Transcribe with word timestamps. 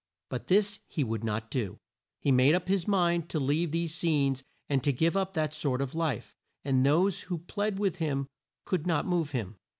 But 0.29 0.47
this 0.47 0.79
he 0.87 1.03
would 1.03 1.23
not 1.23 1.51
do. 1.51 1.77
He 2.21 2.29
had 2.31 2.35
made 2.37 2.55
up 2.55 2.67
his 2.67 2.87
mind 2.87 3.29
to 3.29 3.39
leave 3.39 3.69
these 3.69 3.93
scenes 3.93 4.43
and 4.67 4.83
to 4.83 4.91
give 4.91 5.15
up 5.15 5.33
that 5.33 5.53
sort 5.53 5.79
of 5.79 5.93
life, 5.93 6.35
and 6.65 6.83
those 6.83 7.21
who 7.25 7.37
plead 7.37 7.77
with 7.77 7.97
him 7.97 8.25
could 8.65 8.87
not 8.87 9.05
move 9.05 9.29
him. 9.29 9.57